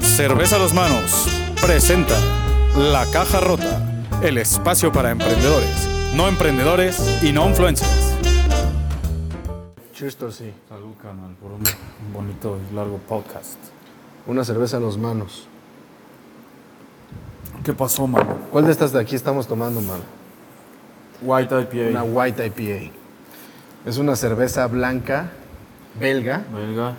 Cerveza 0.00 0.56
a 0.56 0.58
los 0.58 0.72
manos 0.72 1.28
presenta 1.60 2.14
La 2.76 3.04
Caja 3.10 3.40
Rota, 3.40 4.04
el 4.22 4.38
espacio 4.38 4.92
para 4.92 5.10
emprendedores, 5.10 5.88
no 6.14 6.28
emprendedores 6.28 7.22
y 7.22 7.32
no 7.32 7.48
influencers. 7.48 8.14
Cheers, 9.92 10.16
sí. 10.30 10.52
Salud, 10.68 10.94
canal, 11.02 11.34
por 11.40 11.52
un 11.52 11.62
bonito 12.12 12.58
y 12.70 12.74
largo 12.74 12.98
podcast. 12.98 13.58
Una 14.26 14.44
cerveza 14.44 14.76
a 14.76 14.80
los 14.80 14.98
manos. 14.98 15.46
¿Qué 17.64 17.72
pasó, 17.72 18.06
mano? 18.06 18.38
¿Cuál 18.52 18.66
de 18.66 18.72
estas 18.72 18.92
de 18.92 19.00
aquí 19.00 19.16
estamos 19.16 19.46
tomando, 19.46 19.80
mano? 19.80 20.04
White 21.22 21.60
IPA. 21.60 21.90
Una 21.90 22.02
White 22.04 22.46
IPA. 22.46 22.92
Es 23.84 23.98
una 23.98 24.16
cerveza 24.16 24.66
blanca, 24.66 25.30
belga, 25.98 26.44
belga 26.54 26.96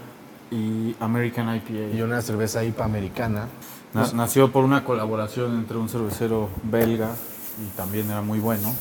y 0.52 0.96
American 1.00 1.54
IPA. 1.56 1.96
y 1.98 2.02
una 2.02 2.22
cerveza 2.22 2.64
IPA 2.64 2.86
americana. 2.86 3.48
Na- 3.94 4.12
nació 4.14 4.52
por 4.52 4.64
una 4.64 4.84
colaboración 4.84 5.56
entre 5.58 5.78
un 5.78 5.90
cervecero 5.90 6.50
belga 6.64 7.10
y 7.62 7.76
también 7.78 8.10
era 8.12 8.22
muy 8.22 8.40
bueno 8.40 8.74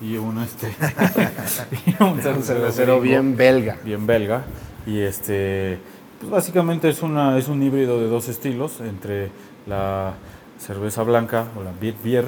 y 0.00 0.16
un 0.16 0.38
este 0.38 0.68
y 1.86 2.02
un 2.02 2.10
Un 2.10 2.42
cervecero 2.42 3.00
bien 3.00 3.36
belga. 3.36 3.76
bien 3.84 4.06
belga 4.06 4.44
y 4.86 5.00
este 5.00 5.78
pues 6.20 6.30
básicamente 6.30 6.88
es 6.88 7.02
una 7.02 7.36
es 7.38 7.48
un 7.48 7.62
híbrido 7.62 8.00
de 8.00 8.08
dos 8.08 8.28
estilos 8.28 8.80
entre 8.80 9.30
la 9.66 10.14
cerveza 10.58 11.02
blanca 11.04 11.46
o 11.56 11.62
la 11.62 11.70
beer, 11.80 11.94
beer 12.02 12.24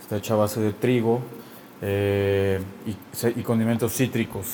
está 0.00 0.16
hecha 0.16 0.34
a 0.34 0.36
base 0.36 0.60
de 0.60 0.72
trigo 0.72 1.20
eh, 1.82 2.60
y, 2.86 3.42
condimentos 3.42 3.92
cítricos 3.92 4.46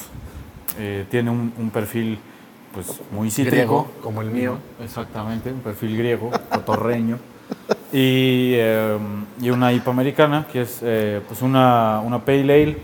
Eh, 0.78 1.04
tiene 1.10 1.30
un, 1.30 1.52
un 1.58 1.70
perfil 1.70 2.18
pues 2.72 3.00
muy 3.10 3.30
cítrico 3.30 3.56
Griego, 3.56 3.88
como 4.02 4.22
el 4.22 4.30
mío. 4.30 4.58
Exactamente, 4.82 5.50
un 5.50 5.60
perfil 5.60 5.96
griego, 5.96 6.30
cotorreño. 6.50 7.18
Y, 7.92 8.52
eh, 8.54 8.98
y 9.40 9.50
una 9.50 9.72
IPA 9.72 9.90
americana, 9.90 10.46
que 10.50 10.62
es 10.62 10.78
eh, 10.82 11.20
pues 11.26 11.42
una, 11.42 12.00
una 12.00 12.24
pale 12.24 12.42
ale 12.62 12.78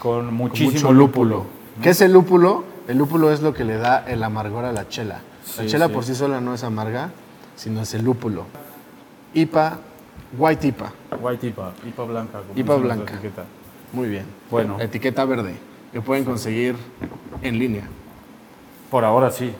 con 0.00 0.26
Con 0.26 0.34
muchísimo 0.34 0.92
lúpulo. 0.92 1.44
¿Qué 1.82 1.90
es 1.90 2.00
el 2.00 2.12
lúpulo? 2.12 2.64
El 2.88 2.98
lúpulo 2.98 3.30
es 3.32 3.42
lo 3.42 3.52
que 3.52 3.64
le 3.64 3.76
da 3.76 4.04
el 4.06 4.22
amargor 4.22 4.64
a 4.64 4.72
la 4.72 4.88
chela. 4.88 5.20
la 5.56 5.62
Sí, 5.64 5.66
chela 5.68 5.88
sí. 5.88 5.92
por 5.92 6.04
sí 6.04 6.14
sola 6.14 6.40
no 6.40 6.54
es 6.54 6.64
amarga, 6.64 7.10
sino 7.56 7.82
es 7.82 7.92
el 7.94 8.04
lúpulo. 8.04 8.44
IPA, 9.34 9.78
White 10.38 10.68
IPA. 10.68 10.92
White 11.20 11.46
IPA, 11.48 11.72
IPA 11.86 12.04
blanca. 12.04 12.38
como 12.40 12.58
IPA 12.58 12.76
blanca. 12.76 13.12
etiqueta. 13.12 13.44
Muy 13.92 14.08
bien. 14.08 14.24
Bueno. 14.50 14.80
Etiqueta 14.80 15.24
verde, 15.26 15.54
que 15.92 16.00
pueden 16.00 16.24
conseguir 16.24 16.76
en 17.42 17.58
línea. 17.58 17.88
Por 18.90 19.04
ahora 19.04 19.30
sí, 19.30 19.52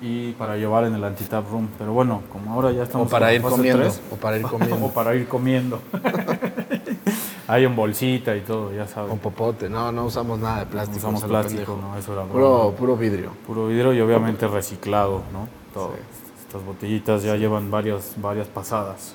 y, 0.00 0.32
para 0.32 0.56
llevar 0.56 0.84
en 0.84 0.94
el 0.94 1.04
anti-tap 1.04 1.50
room. 1.50 1.68
Pero 1.78 1.92
bueno, 1.92 2.22
como 2.32 2.52
ahora 2.52 2.72
ya 2.72 2.82
estamos 2.82 3.06
O 3.06 3.10
para 3.10 3.32
en 3.32 3.42
ir 3.42 3.48
comiendo. 3.48 3.82
tres, 3.82 4.00
O 4.10 4.16
para 4.16 4.36
ir 4.36 4.42
comiendo. 4.42 4.76
o 4.86 4.88
para 4.90 5.14
ir 5.14 5.28
comiendo. 5.28 5.80
Hay 7.46 7.64
en 7.64 7.76
bolsita 7.76 8.34
y 8.36 8.40
todo, 8.40 8.72
ya 8.72 8.86
sabes. 8.86 9.10
Con 9.10 9.18
popote. 9.18 9.68
No, 9.68 9.92
no 9.92 10.06
usamos 10.06 10.38
nada 10.38 10.60
de 10.60 10.66
plástico. 10.66 10.98
usamos 10.98 11.24
plástico, 11.24 11.78
no, 11.80 11.96
eso 11.98 12.12
era 12.14 12.22
Puro, 12.24 12.74
puro 12.76 12.96
vidrio. 12.96 13.30
Puro 13.46 13.66
vidrio 13.68 13.92
y 13.92 14.00
obviamente 14.00 14.48
reciclado, 14.48 15.22
¿no? 15.32 15.48
Todo. 15.74 15.92
Sí. 15.94 16.00
Estas 16.46 16.64
botellitas 16.64 17.22
ya 17.22 17.36
llevan 17.36 17.70
varias, 17.70 18.14
varias 18.16 18.46
pasadas. 18.46 19.14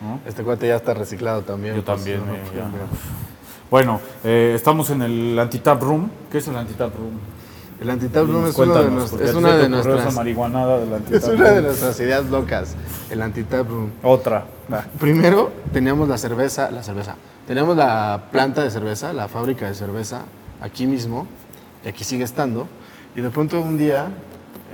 ¿no? 0.00 0.18
Este 0.26 0.42
cuate 0.42 0.66
ya 0.66 0.76
está 0.76 0.94
reciclado 0.94 1.42
también. 1.42 1.76
Yo 1.76 1.84
pues, 1.84 1.96
también. 1.96 2.26
no, 2.26 2.34
eh, 2.34 2.40
pues, 2.42 2.54
ya. 2.56 2.70
Bueno, 3.70 4.00
eh, 4.24 4.52
estamos 4.56 4.90
en 4.90 5.02
el 5.02 5.38
Antitap 5.38 5.80
Room. 5.80 6.10
¿Qué 6.30 6.38
es 6.38 6.48
el 6.48 6.56
Antitap 6.56 6.94
Room? 6.96 7.18
El 7.82 7.90
antitap 7.90 8.28
room 8.28 8.46
es, 8.46 8.56
uno 8.56 8.74
de 8.74 9.24
es 9.24 9.34
una 9.34 9.56
de 9.56 9.68
nuestras 9.68 10.14
marihuanada 10.14 10.78
del 10.78 11.02
es 11.12 11.24
una 11.24 11.50
de 11.50 11.62
nuestras 11.62 11.98
ideas 11.98 12.26
locas. 12.26 12.76
El 13.10 13.20
antitap 13.20 13.68
room. 13.68 13.90
Otra. 14.04 14.44
Primero 15.00 15.50
teníamos 15.72 16.08
la 16.08 16.16
cerveza, 16.16 16.70
la 16.70 16.84
cerveza. 16.84 17.16
Teníamos 17.44 17.76
la 17.76 18.28
planta 18.30 18.62
de 18.62 18.70
cerveza, 18.70 19.12
la 19.12 19.26
fábrica 19.26 19.66
de 19.66 19.74
cerveza, 19.74 20.22
aquí 20.60 20.86
mismo, 20.86 21.26
y 21.84 21.88
aquí 21.88 22.04
sigue 22.04 22.22
estando. 22.22 22.68
Y 23.16 23.20
de 23.20 23.30
pronto 23.30 23.60
un 23.60 23.76
día, 23.76 24.06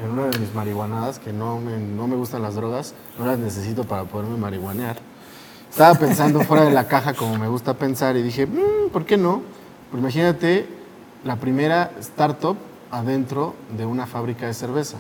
en 0.05 0.11
una 0.11 0.27
de 0.27 0.39
mis 0.39 0.55
marihuanadas, 0.55 1.19
que 1.19 1.33
no 1.33 1.59
me, 1.59 1.79
no 1.79 2.07
me 2.09 2.17
gustan 2.17 2.43
las 2.43 2.57
drogas, 2.57 2.93
no 3.19 3.25
las 3.25 3.39
necesito 3.39 3.85
para 3.85 4.05
poderme 4.05 4.37
marihuanear. 4.37 4.99
Estaba 5.71 5.95
pensando 5.99 6.41
fuera 6.43 6.65
de 6.65 6.73
la 6.73 6.87
caja 6.87 7.15
como 7.15 7.39
me 7.39 7.49
gusta 7.49 7.73
pensar 7.73 8.17
y 8.17 8.23
dije, 8.23 8.45
"Mm, 8.45 8.91
¿por 8.93 9.07
qué 9.07 9.17
no? 9.17 9.41
Pues 9.91 9.99
imagínate 10.03 10.67
la 11.25 11.37
primera 11.37 11.91
startup 12.01 12.59
adentro 12.91 13.55
de 13.77 13.87
una 13.87 14.07
fábrica 14.07 14.47
de 14.47 14.55
cerveza. 14.55 14.97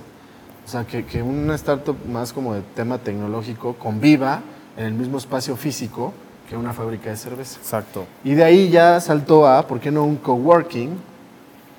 O 0.64 0.68
sea, 0.68 0.86
que, 0.86 1.06
que 1.06 1.22
una 1.22 1.54
startup 1.54 1.96
más 2.06 2.32
como 2.32 2.54
de 2.54 2.60
tema 2.74 2.98
tecnológico 2.98 3.74
conviva 3.74 4.42
en 4.76 4.84
el 4.84 4.92
mismo 4.92 5.18
espacio 5.18 5.56
físico 5.56 6.12
que 6.48 6.56
una 6.56 6.72
fábrica 6.72 7.10
de 7.10 7.16
cerveza. 7.16 7.58
Exacto. 7.58 8.06
Y 8.24 8.34
de 8.34 8.44
ahí 8.44 8.70
ya 8.70 9.00
saltó 9.00 9.46
a, 9.46 9.66
¿por 9.66 9.80
qué 9.80 9.90
no 9.90 10.04
un 10.04 10.16
coworking 10.16 10.96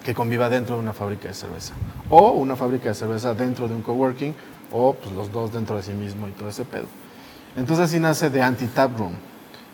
que 0.04 0.14
conviva 0.14 0.50
dentro 0.50 0.76
de 0.76 0.82
una 0.82 0.94
fábrica 0.94 1.28
de 1.28 1.34
cerveza? 1.34 1.74
O 2.10 2.32
una 2.32 2.56
fábrica 2.56 2.90
de 2.90 2.96
cerveza 2.96 3.34
dentro 3.34 3.68
de 3.68 3.76
un 3.76 3.82
coworking, 3.82 4.34
o 4.72 4.94
pues 4.94 5.14
los 5.16 5.32
dos 5.32 5.52
dentro 5.52 5.76
de 5.76 5.84
sí 5.84 5.94
mismo 5.94 6.28
y 6.28 6.32
todo 6.32 6.50
ese 6.50 6.66
pedo. 6.66 6.86
Entonces 7.56 7.86
así 7.86 8.00
nace 8.00 8.30
The 8.30 8.42
Anti-Tap 8.42 8.98
Room, 8.98 9.14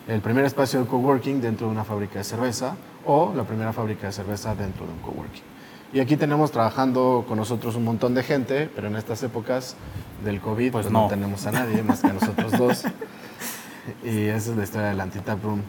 el 0.08 0.20
primer 0.20 0.44
espacio 0.44 0.80
de 0.80 0.86
coworking 0.86 1.40
dentro 1.40 1.66
de 1.66 1.72
una 1.72 1.84
fábrica 1.84 2.18
de 2.18 2.24
cerveza, 2.24 2.74
o 3.04 3.32
la 3.36 3.44
primera 3.44 3.72
fábrica 3.72 4.06
de 4.06 4.12
cerveza 4.12 4.54
dentro 4.54 4.86
de 4.86 4.92
un 4.92 4.98
coworking. 5.00 5.55
Y 5.96 6.00
aquí 6.00 6.18
tenemos 6.18 6.50
trabajando 6.50 7.24
con 7.26 7.38
nosotros 7.38 7.74
un 7.74 7.84
montón 7.84 8.12
de 8.12 8.22
gente, 8.22 8.68
pero 8.74 8.88
en 8.88 8.96
estas 8.96 9.22
épocas 9.22 9.76
del 10.22 10.42
COVID 10.42 10.72
Pues 10.72 10.84
pues, 10.84 10.92
no. 10.92 11.04
no. 11.04 11.08
tenemos 11.08 11.46
a 11.46 11.52
nadie 11.52 11.82
más 11.82 12.02
que 12.02 12.08
a 12.08 12.12
nosotros 12.12 12.52
dos. 12.52 12.84
Y 14.04 14.24
esa 14.26 14.50
es 14.50 14.56
la 14.58 14.64
historia 14.64 14.90
Anti-Tap 14.90 15.42
Room. 15.42 15.62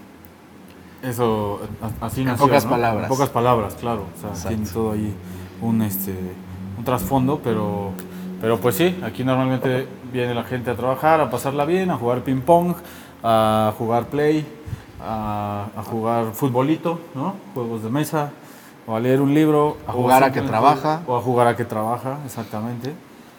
Eso, 1.01 1.61
así 2.01 2.21
En 2.21 2.27
nació, 2.27 2.45
pocas 2.45 2.65
¿no? 2.65 2.71
palabras. 2.71 3.03
En 3.03 3.09
pocas 3.09 3.29
palabras, 3.29 3.75
claro. 3.75 4.03
O 4.17 4.35
sea, 4.35 4.49
tiene 4.49 4.67
todo 4.67 4.91
ahí 4.91 5.13
un, 5.61 5.81
este, 5.81 6.13
un 6.77 6.83
trasfondo, 6.83 7.39
pero, 7.41 7.91
pero 8.41 8.59
pues 8.59 8.75
sí, 8.75 8.99
aquí 9.05 9.23
normalmente 9.23 9.87
viene 10.11 10.35
la 10.35 10.43
gente 10.43 10.71
a 10.71 10.75
trabajar, 10.75 11.21
a 11.21 11.29
pasarla 11.29 11.63
bien, 11.63 11.89
a 11.89 11.95
jugar 11.95 12.23
ping 12.23 12.41
pong, 12.41 12.73
a 13.23 13.71
jugar 13.77 14.07
play, 14.07 14.45
a, 15.01 15.67
a 15.73 15.83
jugar 15.83 16.33
futbolito, 16.33 16.99
¿no? 17.15 17.35
Juegos 17.53 17.81
de 17.81 17.89
mesa, 17.91 18.31
o 18.87 18.95
a 18.95 18.99
leer 18.99 19.21
un 19.21 19.33
libro. 19.33 19.77
A 19.85 19.91
jugar 19.91 20.23
a 20.23 20.31
que 20.31 20.41
trabaja. 20.41 21.01
O 21.05 21.15
a 21.15 21.21
jugar 21.21 21.47
a 21.47 21.55
que 21.55 21.65
trabaja, 21.65 22.17
exactamente. 22.25 22.93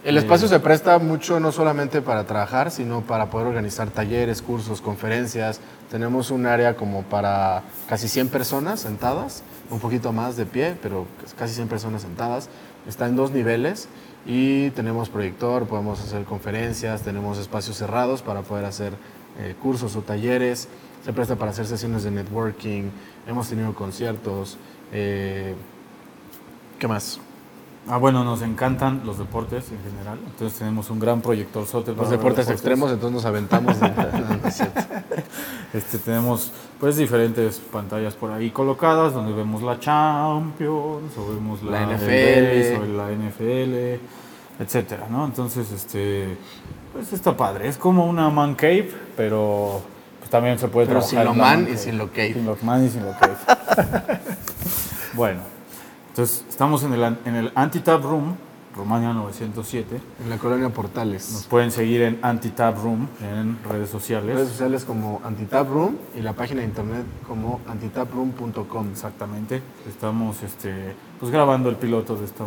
El 0.05 0.17
Eh, 0.17 0.21
espacio 0.21 0.47
se 0.47 0.61
presta 0.61 0.99
mucho 0.99 1.41
no 1.41 1.51
solamente 1.51 2.03
para 2.03 2.25
trabajar, 2.25 2.71
sino 2.71 3.01
para 3.01 3.31
poder 3.31 3.49
organizar 3.49 3.91
talleres, 3.91 4.43
cursos, 4.43 4.81
conferencias. 4.81 5.61
Tenemos 5.91 6.31
un 6.31 6.47
área 6.47 6.77
como 6.77 7.03
para 7.03 7.63
casi 7.89 8.07
100 8.09 8.29
personas 8.29 8.81
sentadas, 8.81 9.43
un 9.71 9.81
poquito 9.81 10.13
más 10.13 10.37
de 10.37 10.47
pie, 10.47 10.77
pero 10.81 11.07
casi 11.37 11.55
100 11.55 11.67
personas 11.69 12.03
sentadas. 12.03 12.49
Está 12.87 13.07
en 13.07 13.17
dos 13.17 13.33
niveles 13.33 13.89
y 14.25 14.71
tenemos 14.71 15.09
proyector, 15.09 15.67
podemos 15.67 15.99
hacer 16.01 16.25
conferencias, 16.25 17.03
tenemos 17.03 17.39
espacios 17.39 17.77
cerrados 17.77 18.23
para 18.23 18.43
poder 18.43 18.67
hacer 18.67 18.93
eh, 19.39 19.55
cursos 19.61 19.97
o 19.97 20.03
talleres. 20.03 20.69
Se 21.05 21.13
presta 21.13 21.37
para 21.37 21.51
hacer 21.53 21.67
sesiones 21.67 22.03
de 22.05 22.11
networking, 22.11 22.91
hemos 23.27 23.49
tenido 23.49 23.75
conciertos. 23.75 24.59
Eh, 24.93 25.55
¿Qué 26.79 26.89
más? 26.89 27.21
Ah, 27.91 27.97
bueno, 27.97 28.23
nos 28.23 28.43
encantan 28.43 29.01
los 29.07 29.19
deportes 29.19 29.65
en 29.73 29.83
general. 29.83 30.19
Entonces 30.27 30.59
tenemos 30.59 30.91
un 30.91 31.01
gran 31.01 31.23
proyector 31.23 31.67
sote 31.67 31.95
Los 31.95 32.11
deportes 32.11 32.51
extremos, 32.51 32.93
entonces 32.93 33.15
nos 33.15 33.25
aventamos. 33.25 33.81
de-. 33.81 33.93
Este, 35.75 35.99
tenemos 35.99 36.51
pues 36.81 36.97
diferentes 36.97 37.59
pantallas 37.59 38.15
por 38.15 38.31
ahí 38.33 38.51
colocadas 38.51 39.13
donde 39.13 39.35
vemos 39.35 39.61
la 39.63 39.79
Champions 39.79 41.13
o 41.19 41.29
vemos 41.29 41.63
la, 41.63 41.83
La 41.83 41.95
NFL. 41.95 42.07
BASE, 42.07 42.79
o 42.79 42.85
la 42.87 43.11
NFL, 43.11 44.63
etcétera, 44.63 45.09
¿no? 45.11 45.27
Entonces, 45.27 45.71
este, 45.71 46.39
pues 46.95 47.13
está 47.13 47.37
padre. 47.37 47.69
Es 47.69 47.77
como 47.77 48.07
una 48.07 48.31
man 48.31 48.55
cave, 48.55 48.91
pero 49.15 49.83
pues, 50.19 50.31
también 50.31 50.59
se 50.59 50.69
puede 50.69 50.87
Pero 50.87 51.01
trabajar 51.01 51.19
sin 51.19 51.25
lo 51.27 51.35
man 51.35 51.69
y 51.71 51.77
sin 51.77 51.99
lo 51.99 52.09
cave. 52.09 52.33
Sin 52.33 52.47
lo 52.47 52.57
man 52.63 52.87
y 52.87 52.89
sin 52.89 53.05
lo 53.05 53.13
cave. 53.13 53.37
bueno, 55.19 55.41
entonces 56.09 56.45
estamos 56.49 56.83
en 56.85 56.93
el, 56.95 57.17
en 57.25 57.35
el 57.37 57.53
Anti-Tab 57.55 58.03
Room, 58.03 58.35
Rumania 58.77 59.13
907. 59.13 60.01
En 60.23 60.31
la 60.31 60.39
colonia 60.39 60.65
Nos 60.67 60.73
Portales. 60.73 61.47
pueden 61.51 61.73
seguir 61.73 62.03
en 62.03 62.19
Anti-Tab 62.23 62.77
Room 62.81 63.09
en 63.21 63.59
redes 63.69 63.91
sociales. 63.91 64.37
Redes 64.37 64.51
sociales 64.51 64.85
como 64.85 65.21
Antitap 65.25 65.69
Room 65.69 65.97
y 66.17 66.21
la 66.21 66.33
página 66.35 66.61
de 66.61 66.67
internet 66.69 67.05
como 67.27 67.61
antitaproom.com. 67.69 68.89
Exactamente. 68.93 69.63
Estamos 69.89 70.43
este, 70.45 70.95
pues, 71.19 71.33
grabando 71.33 71.69
el 71.71 71.77
piloto 71.77 72.15
de 72.15 72.25
esta, 72.27 72.45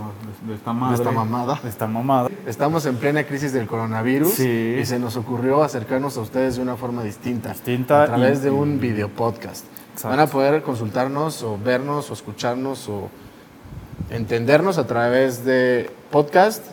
de 0.48 0.56
esta 0.56 0.72
madre. 0.72 0.96
esta 0.96 1.12
mamada. 1.12 1.60
de 1.62 1.70
esta 1.70 1.88
mamada. 1.88 2.30
Estamos 2.46 2.86
en 2.86 2.96
plena 2.96 3.26
crisis 3.26 3.52
del 3.52 3.68
coronavirus 3.68 4.32
Sí. 4.34 4.78
y 4.82 4.86
se 4.86 5.00
nos 5.00 5.18
ocurrió 5.18 5.64
acercarnos 5.64 6.16
a 6.18 6.22
ustedes 6.22 6.56
de 6.56 6.62
una 6.62 6.78
forma 6.78 7.04
distinta. 7.04 7.50
Distinta 7.50 8.04
A 8.04 8.06
través 8.08 8.40
y- 8.40 8.44
de 8.44 8.52
un 8.52 8.80
video 8.80 9.10
podcast. 9.10 9.66
Exacto. 9.94 10.10
Van 10.10 10.20
a 10.20 10.28
poder 10.28 10.62
consultarnos 10.64 11.44
o 11.44 11.58
vernos 11.58 12.10
o 12.10 12.14
escucharnos 12.14 12.88
o 12.90 13.10
entendernos 14.10 14.78
a 14.78 14.88
través 14.88 15.46
de 15.46 15.90
podcast 16.12 16.64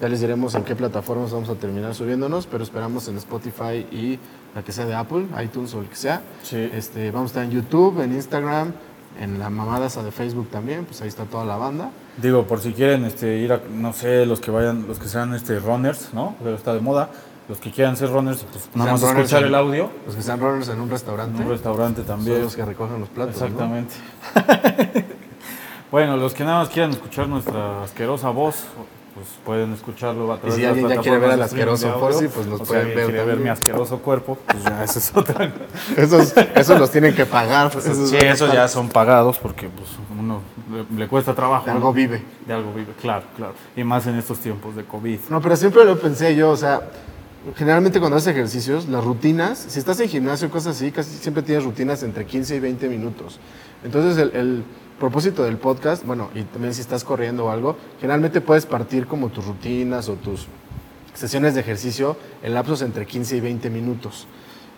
Ya 0.00 0.08
les 0.08 0.20
diremos 0.20 0.54
en 0.54 0.62
qué 0.62 0.76
plataformas 0.76 1.32
vamos 1.32 1.48
a 1.48 1.56
terminar 1.56 1.92
subiéndonos, 1.92 2.46
pero 2.46 2.62
esperamos 2.62 3.08
en 3.08 3.16
Spotify 3.16 3.84
y 3.90 4.18
la 4.54 4.62
que 4.62 4.70
sea 4.70 4.86
de 4.86 4.94
Apple, 4.94 5.26
iTunes 5.42 5.74
o 5.74 5.80
el 5.80 5.88
que 5.88 5.96
sea. 5.96 6.22
Sí. 6.44 6.70
Este, 6.72 7.10
vamos 7.10 7.30
a 7.30 7.40
estar 7.40 7.44
en 7.44 7.50
YouTube, 7.50 8.00
en 8.00 8.12
Instagram, 8.14 8.72
en 9.20 9.40
la 9.40 9.50
mamadaza 9.50 10.04
de 10.04 10.12
Facebook 10.12 10.48
también, 10.50 10.84
pues 10.84 11.02
ahí 11.02 11.08
está 11.08 11.24
toda 11.24 11.44
la 11.44 11.56
banda. 11.56 11.90
Digo, 12.16 12.44
por 12.44 12.60
si 12.60 12.72
quieren 12.72 13.04
este, 13.04 13.38
ir 13.38 13.52
a, 13.52 13.60
no 13.72 13.92
sé, 13.92 14.24
los 14.24 14.38
que 14.40 14.52
vayan, 14.52 14.86
los 14.86 15.00
que 15.00 15.08
sean 15.08 15.34
este, 15.34 15.58
runners, 15.58 16.10
¿no? 16.12 16.36
Pero 16.42 16.54
está 16.54 16.74
de 16.74 16.80
moda. 16.80 17.10
Los 17.48 17.58
que 17.58 17.70
quieran 17.70 17.96
ser 17.96 18.10
runners, 18.10 18.44
pues 18.52 18.68
nada 18.74 18.96
Sean 18.98 19.10
más 19.10 19.16
escuchar 19.18 19.42
en- 19.42 19.48
el 19.48 19.54
audio. 19.54 19.90
Los 20.04 20.14
que 20.14 20.20
están 20.20 20.38
runners 20.40 20.68
en 20.68 20.76
un 20.76 20.82
En 20.84 20.90
restaurante, 20.90 21.42
un 21.42 21.48
restaurante 21.48 22.00
son 22.02 22.06
también. 22.06 22.42
los 22.42 22.54
que 22.54 22.64
recogen 22.64 23.00
los 23.00 23.08
platos. 23.08 23.36
¿no? 23.40 23.46
Exactamente. 23.46 23.94
bueno, 25.90 26.16
los 26.16 26.34
que 26.34 26.44
nada 26.44 26.58
más 26.60 26.68
quieran 26.68 26.90
escuchar 26.90 27.26
nuestra 27.28 27.82
asquerosa 27.84 28.28
voz, 28.30 28.64
pues 29.14 29.26
pueden 29.44 29.72
escucharlo 29.72 30.30
a 30.32 30.36
través 30.36 30.54
si 30.54 30.60
de 30.60 30.66
las 30.66 30.76
alguien 30.76 30.96
ya 30.96 31.00
quiere 31.02 31.18
ver 31.18 31.30
al 31.32 31.42
asqueroso 31.42 31.98
Fossi, 31.98 32.28
pues 32.28 32.46
nos 32.46 32.60
o 32.60 32.64
si 32.64 32.68
pueden 32.68 32.86
alguien 32.86 32.96
ver 32.98 33.06
quiere 33.06 33.24
ver 33.24 33.36
mi 33.38 33.48
asqueroso 33.48 33.98
cuerpo, 33.98 34.38
pues 34.46 34.62
ya 34.62 34.84
eso 34.84 34.98
es 34.98 35.16
otra 35.16 35.50
Esos, 35.96 36.36
esos 36.54 36.78
los 36.78 36.90
tienen 36.90 37.14
que 37.16 37.24
pagar. 37.26 37.70
pues, 37.70 37.86
esos 37.86 38.10
Sí, 38.10 38.16
esos 38.16 38.52
ya 38.52 38.68
son 38.68 38.88
pagados 38.90 39.38
porque 39.38 39.68
pues 39.68 39.88
uno 40.20 40.40
le, 40.92 40.98
le 40.98 41.08
cuesta 41.08 41.34
trabajo. 41.34 41.64
De 41.64 41.70
¿no? 41.72 41.76
algo 41.78 41.92
vive. 41.94 42.22
De 42.46 42.52
algo 42.52 42.72
vive, 42.74 42.92
claro, 43.00 43.24
claro. 43.36 43.54
Y 43.74 43.82
más 43.82 44.06
en 44.06 44.16
estos 44.16 44.38
tiempos 44.38 44.76
de 44.76 44.84
COVID. 44.84 45.18
No, 45.30 45.40
pero 45.40 45.56
siempre 45.56 45.84
lo 45.84 45.98
pensé 45.98 46.36
yo, 46.36 46.50
o 46.50 46.56
sea, 46.56 46.82
generalmente 47.56 48.00
cuando 48.00 48.16
haces 48.16 48.28
ejercicios, 48.28 48.88
las 48.88 49.04
rutinas, 49.04 49.58
si 49.68 49.78
estás 49.78 50.00
en 50.00 50.08
gimnasio 50.08 50.48
o 50.48 50.50
cosas 50.50 50.76
así, 50.76 50.90
casi 50.90 51.16
siempre 51.16 51.42
tienes 51.42 51.64
rutinas 51.64 52.02
entre 52.02 52.26
15 52.26 52.56
y 52.56 52.60
20 52.60 52.88
minutos. 52.88 53.38
Entonces, 53.84 54.18
el, 54.18 54.34
el 54.34 54.64
propósito 54.98 55.44
del 55.44 55.56
podcast, 55.56 56.04
bueno, 56.04 56.30
y 56.34 56.42
también 56.42 56.74
si 56.74 56.80
estás 56.80 57.04
corriendo 57.04 57.46
o 57.46 57.50
algo, 57.50 57.76
generalmente 58.00 58.40
puedes 58.40 58.66
partir 58.66 59.06
como 59.06 59.28
tus 59.28 59.46
rutinas 59.46 60.08
o 60.08 60.14
tus 60.14 60.46
sesiones 61.14 61.54
de 61.54 61.60
ejercicio 61.60 62.16
en 62.42 62.54
lapsos 62.54 62.82
entre 62.82 63.06
15 63.06 63.36
y 63.36 63.40
20 63.40 63.70
minutos. 63.70 64.26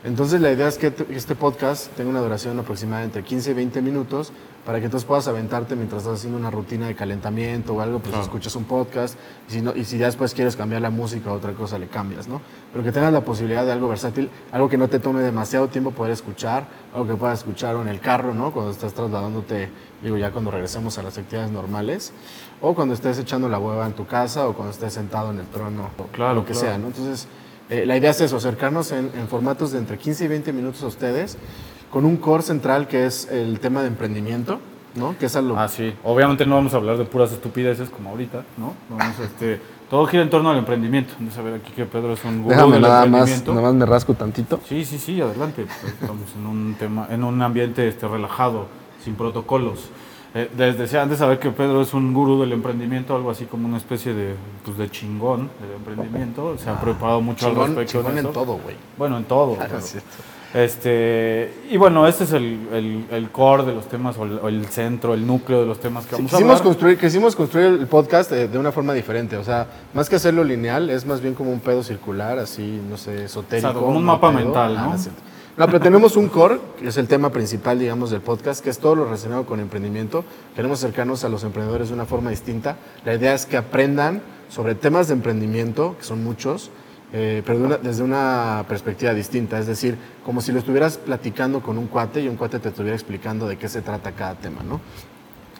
Entonces 0.02 0.40
la 0.40 0.50
idea 0.50 0.66
es 0.66 0.78
que 0.78 0.92
este 1.10 1.34
podcast 1.34 1.88
tenga 1.94 2.08
una 2.08 2.20
duración 2.20 2.58
aproximada 2.58 3.04
entre 3.04 3.22
15 3.22 3.50
y 3.50 3.54
20 3.54 3.82
minutos 3.82 4.32
para 4.64 4.78
que 4.78 4.86
entonces 4.86 5.06
puedas 5.06 5.28
aventarte 5.28 5.76
mientras 5.76 6.02
estás 6.02 6.18
haciendo 6.20 6.38
una 6.38 6.50
rutina 6.50 6.86
de 6.86 6.94
calentamiento 6.94 7.74
o 7.74 7.80
algo, 7.82 7.98
pues 7.98 8.10
Claro. 8.10 8.24
escuchas 8.24 8.56
un 8.56 8.64
podcast 8.64 9.16
y 9.48 9.52
si, 9.52 9.60
no, 9.60 9.74
y 9.76 9.84
si 9.84 9.98
ya 9.98 10.06
después 10.06 10.32
quieres 10.32 10.56
cambiar 10.56 10.80
la 10.80 10.88
música 10.88 11.28
a 11.28 11.34
otra 11.34 11.52
cosa, 11.52 11.78
le 11.78 11.88
cambias, 11.88 12.28
¿no? 12.28 12.40
Pero 12.72 12.82
que 12.82 12.92
tengas 12.92 13.12
la 13.12 13.20
posibilidad 13.22 13.64
de 13.66 13.72
algo 13.72 13.88
versátil, 13.88 14.30
algo 14.52 14.70
que 14.70 14.78
no 14.78 14.88
te 14.88 15.00
tome 15.00 15.20
demasiado 15.20 15.68
tiempo 15.68 15.90
poder 15.90 16.12
escuchar, 16.12 16.66
algo 16.94 17.06
que 17.06 17.14
puedas 17.16 17.40
escuchar 17.40 17.74
o 17.76 17.82
en 17.82 17.88
el 17.88 18.00
carro, 18.00 18.32
¿no? 18.34 18.52
Cuando 18.52 18.70
estás 18.70 18.94
trasladándote, 18.94 19.68
digo, 20.02 20.16
ya 20.16 20.30
cuando 20.30 20.50
regresemos 20.50 20.96
a 20.96 21.02
las 21.02 21.18
actividades 21.18 21.50
normales, 21.52 22.12
o 22.62 22.74
cuando 22.74 22.94
estés 22.94 23.18
echando 23.18 23.50
la 23.50 23.58
hueva 23.58 23.86
en 23.86 23.92
tu 23.92 24.06
casa 24.06 24.48
o 24.48 24.54
cuando 24.54 24.72
estés 24.72 24.94
sentado 24.94 25.30
en 25.30 25.40
el 25.40 25.46
trono, 25.46 25.90
o 25.98 26.04
Claro, 26.12 26.34
lo 26.36 26.44
que 26.46 26.52
claro. 26.52 26.66
sea, 26.68 26.78
¿no? 26.78 26.86
Entonces, 26.88 27.26
eh, 27.70 27.86
la 27.86 27.96
idea 27.96 28.10
es 28.10 28.20
eso, 28.20 28.36
acercarnos 28.36 28.92
en, 28.92 29.10
en 29.16 29.28
formatos 29.28 29.72
de 29.72 29.78
entre 29.78 29.96
15 29.96 30.24
y 30.24 30.28
20 30.28 30.52
minutos 30.52 30.82
a 30.82 30.86
ustedes, 30.88 31.38
con 31.90 32.04
un 32.04 32.16
core 32.16 32.42
central 32.42 32.88
que 32.88 33.06
es 33.06 33.28
el 33.30 33.60
tema 33.60 33.82
de 33.82 33.88
emprendimiento, 33.88 34.60
¿no? 34.94 35.16
Que 35.18 35.26
es 35.26 35.36
a 35.36 35.42
lo... 35.42 35.58
Ah, 35.58 35.68
sí. 35.68 35.92
Obviamente 36.04 36.46
no 36.46 36.56
vamos 36.56 36.74
a 36.74 36.78
hablar 36.78 36.98
de 36.98 37.04
puras 37.04 37.32
estupideces 37.32 37.90
como 37.90 38.10
ahorita, 38.10 38.44
¿no? 38.56 38.74
Vamos 38.88 39.18
a, 39.18 39.24
este, 39.24 39.60
todo 39.88 40.06
gira 40.06 40.22
en 40.22 40.30
torno 40.30 40.50
al 40.50 40.58
emprendimiento. 40.58 41.14
De 41.18 41.30
saber 41.30 41.54
aquí 41.54 41.72
que 41.72 41.84
Pedro 41.84 42.12
es 42.12 42.24
un 42.24 42.42
gurú 42.42 42.50
Déjame 42.50 42.72
del 42.74 42.82
nada 42.82 43.06
más, 43.06 43.46
nada 43.46 43.60
más 43.60 43.74
me 43.74 43.86
rasco 43.86 44.14
tantito. 44.14 44.60
Sí, 44.68 44.84
sí, 44.84 44.98
sí, 44.98 45.20
adelante. 45.20 45.66
Estamos 45.86 46.28
en 46.36 46.46
un 46.46 46.74
tema, 46.78 47.06
en 47.10 47.24
un 47.24 47.40
ambiente 47.42 47.86
este, 47.88 48.06
relajado, 48.06 48.66
sin 49.04 49.14
protocolos. 49.14 49.90
Eh, 50.32 50.48
les 50.56 50.78
decía 50.78 51.02
antes 51.02 51.18
saber 51.18 51.38
que 51.40 51.50
Pedro 51.50 51.82
es 51.82 51.92
un 51.92 52.14
gurú 52.14 52.40
del 52.40 52.52
emprendimiento, 52.52 53.16
algo 53.16 53.30
así 53.32 53.46
como 53.46 53.66
una 53.66 53.78
especie 53.78 54.14
de, 54.14 54.34
pues, 54.64 54.78
de 54.78 54.88
chingón 54.90 55.50
del 55.60 55.72
emprendimiento. 55.76 56.56
Se 56.56 56.70
ha 56.70 56.80
preparado 56.80 57.20
mucho 57.20 57.46
al 57.48 57.56
respecto 57.56 57.84
chingón 57.98 58.14
de 58.14 58.20
en 58.20 58.26
eso. 58.26 58.32
todo, 58.32 58.52
güey. 58.58 58.76
Bueno, 58.96 59.16
en 59.16 59.24
todo. 59.24 59.56
Ah, 59.60 59.64
pero- 59.66 59.78
es 59.78 59.86
cierto. 59.90 60.08
este, 60.54 61.52
y 61.70 61.76
bueno, 61.76 62.06
este 62.06 62.24
es 62.24 62.32
el, 62.32 62.68
el- 62.72 63.06
el 63.10 63.30
core 63.30 63.64
de 63.64 63.74
los 63.74 63.88
temas, 63.88 64.16
o 64.18 64.24
el, 64.24 64.38
o 64.42 64.48
el 64.48 64.66
centro, 64.66 65.14
el 65.14 65.26
núcleo 65.26 65.60
de 65.60 65.66
los 65.66 65.80
temas 65.80 66.04
que 66.06 66.16
Sí, 66.16 66.22
vamos 66.22 66.32
a 66.32 66.36
quisimos, 66.36 66.52
hablar. 66.52 66.64
construir, 66.64 66.98
quisimos 66.98 67.36
construir 67.36 67.66
el 67.66 67.86
podcast 67.86 68.30
eh, 68.32 68.46
de 68.48 68.58
una 68.58 68.70
forma 68.72 68.92
diferente, 68.92 69.36
o 69.36 69.44
sea, 69.44 69.66
más 69.94 70.08
que 70.08 70.16
hacerlo 70.16 70.44
lineal, 70.44 70.90
es 70.90 71.04
más 71.06 71.20
bien 71.20 71.34
como 71.34 71.50
un 71.50 71.60
pedo 71.60 71.82
circular, 71.82 72.38
así, 72.38 72.80
no 72.88 72.96
sé, 72.96 73.24
esotérico. 73.24 73.68
Exacto, 73.68 73.84
como 73.86 73.98
un 73.98 74.04
mapa 74.04 74.30
pedo. 74.30 74.44
mental, 74.44 74.76
Ah, 74.78 74.88
¿no? 74.92 74.98
cierto. 74.98 75.20
No, 75.60 75.66
pero 75.66 75.78
tenemos 75.78 76.16
un 76.16 76.30
core, 76.30 76.58
que 76.78 76.88
es 76.88 76.96
el 76.96 77.06
tema 77.06 77.28
principal, 77.28 77.78
digamos, 77.78 78.10
del 78.10 78.22
podcast, 78.22 78.64
que 78.64 78.70
es 78.70 78.78
todo 78.78 78.94
lo 78.94 79.04
relacionado 79.04 79.44
con 79.44 79.60
emprendimiento. 79.60 80.24
Queremos 80.56 80.82
acercarnos 80.82 81.22
a 81.24 81.28
los 81.28 81.44
emprendedores 81.44 81.88
de 81.88 81.94
una 81.94 82.06
forma 82.06 82.30
distinta. 82.30 82.78
La 83.04 83.14
idea 83.14 83.34
es 83.34 83.44
que 83.44 83.58
aprendan 83.58 84.22
sobre 84.48 84.74
temas 84.74 85.08
de 85.08 85.12
emprendimiento, 85.12 85.96
que 85.98 86.04
son 86.04 86.24
muchos, 86.24 86.70
eh, 87.12 87.42
pero 87.44 87.58
de 87.58 87.64
una- 87.66 87.76
desde 87.76 88.02
una 88.02 88.64
perspectiva 88.68 89.12
distinta. 89.12 89.58
Es 89.58 89.66
decir, 89.66 89.98
como 90.24 90.40
si 90.40 90.50
lo 90.50 90.60
estuvieras 90.60 90.96
platicando 90.96 91.60
con 91.60 91.76
un 91.76 91.88
cuate 91.88 92.22
y 92.22 92.28
un 92.28 92.36
cuate 92.36 92.58
te 92.58 92.70
estuviera 92.70 92.96
explicando 92.96 93.46
de 93.46 93.58
qué 93.58 93.68
se 93.68 93.82
trata 93.82 94.12
cada 94.12 94.36
tema, 94.36 94.62
¿no? 94.62 94.80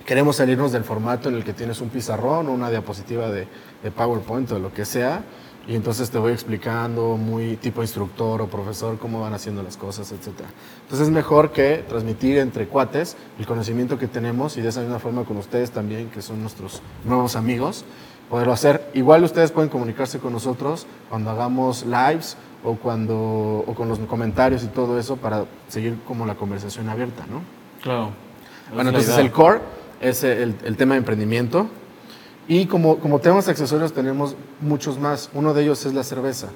Queremos 0.06 0.36
salirnos 0.36 0.72
del 0.72 0.82
formato 0.82 1.28
en 1.28 1.34
el 1.34 1.44
que 1.44 1.52
tienes 1.52 1.78
un 1.82 1.90
pizarrón 1.90 2.48
o 2.48 2.52
una 2.52 2.70
diapositiva 2.70 3.28
de, 3.30 3.46
de 3.82 3.90
PowerPoint 3.90 4.50
o 4.52 4.58
lo 4.58 4.72
que 4.72 4.86
sea, 4.86 5.24
y 5.70 5.76
entonces 5.76 6.10
te 6.10 6.18
voy 6.18 6.32
explicando 6.32 7.16
muy 7.16 7.54
tipo 7.54 7.80
instructor 7.80 8.42
o 8.42 8.48
profesor 8.48 8.98
cómo 8.98 9.20
van 9.20 9.34
haciendo 9.34 9.62
las 9.62 9.76
cosas, 9.76 10.10
etc. 10.10 10.40
Entonces 10.82 11.06
es 11.06 11.14
mejor 11.14 11.52
que 11.52 11.84
transmitir 11.88 12.38
entre 12.38 12.66
cuates 12.66 13.16
el 13.38 13.46
conocimiento 13.46 13.96
que 13.96 14.08
tenemos 14.08 14.56
y 14.56 14.62
de 14.62 14.70
esa 14.70 14.80
misma 14.80 14.98
forma 14.98 15.22
con 15.22 15.36
ustedes 15.36 15.70
también, 15.70 16.10
que 16.10 16.22
son 16.22 16.40
nuestros 16.40 16.82
nuevos 17.04 17.36
amigos, 17.36 17.84
poderlo 18.28 18.52
hacer. 18.52 18.90
Igual 18.94 19.22
ustedes 19.22 19.52
pueden 19.52 19.70
comunicarse 19.70 20.18
con 20.18 20.32
nosotros 20.32 20.88
cuando 21.08 21.30
hagamos 21.30 21.86
lives 21.86 22.36
o, 22.64 22.74
cuando, 22.74 23.62
o 23.64 23.72
con 23.72 23.88
los 23.88 24.00
comentarios 24.00 24.64
y 24.64 24.66
todo 24.66 24.98
eso 24.98 25.18
para 25.18 25.44
seguir 25.68 25.98
como 26.04 26.26
la 26.26 26.34
conversación 26.34 26.88
abierta, 26.88 27.26
¿no? 27.30 27.42
Claro. 27.80 28.10
Bueno, 28.74 28.90
entonces 28.90 29.14
idea. 29.14 29.24
el 29.24 29.30
core 29.30 29.60
es 30.00 30.24
el, 30.24 30.56
el 30.64 30.76
tema 30.76 30.94
de 30.94 30.98
emprendimiento. 30.98 31.68
Y 32.50 32.66
como, 32.66 32.98
como 32.98 33.20
temas 33.20 33.46
accesorios 33.46 33.92
tenemos 33.92 34.34
muchos 34.60 34.98
más. 34.98 35.30
Uno 35.34 35.54
de 35.54 35.62
ellos 35.62 35.86
es 35.86 35.94
la 35.94 36.02
cerveza. 36.02 36.48